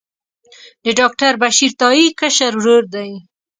[0.83, 3.11] د ډاکټر بشیر تائي کشر ورور دی.